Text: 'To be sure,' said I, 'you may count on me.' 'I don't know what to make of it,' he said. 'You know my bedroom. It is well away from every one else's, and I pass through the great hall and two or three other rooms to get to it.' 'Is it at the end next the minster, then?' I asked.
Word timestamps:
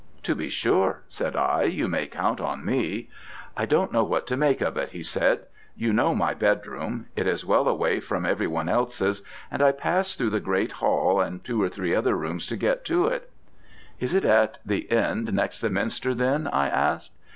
'To 0.23 0.33
be 0.33 0.49
sure,' 0.49 1.03
said 1.07 1.35
I, 1.35 1.61
'you 1.65 1.87
may 1.87 2.07
count 2.07 2.41
on 2.41 2.65
me.' 2.65 3.07
'I 3.55 3.65
don't 3.67 3.91
know 3.93 4.03
what 4.03 4.25
to 4.25 4.35
make 4.35 4.59
of 4.59 4.75
it,' 4.75 4.89
he 4.89 5.03
said. 5.03 5.45
'You 5.75 5.93
know 5.93 6.15
my 6.15 6.33
bedroom. 6.33 7.05
It 7.15 7.27
is 7.27 7.45
well 7.45 7.67
away 7.67 7.99
from 7.99 8.25
every 8.25 8.47
one 8.47 8.67
else's, 8.67 9.21
and 9.51 9.61
I 9.61 9.71
pass 9.73 10.15
through 10.15 10.31
the 10.31 10.39
great 10.39 10.71
hall 10.71 11.21
and 11.21 11.43
two 11.43 11.61
or 11.61 11.69
three 11.69 11.93
other 11.93 12.15
rooms 12.15 12.47
to 12.47 12.57
get 12.57 12.83
to 12.85 13.05
it.' 13.05 13.29
'Is 13.99 14.15
it 14.15 14.25
at 14.25 14.57
the 14.65 14.91
end 14.91 15.31
next 15.33 15.61
the 15.61 15.69
minster, 15.69 16.15
then?' 16.15 16.47
I 16.47 16.67
asked. 16.67 17.11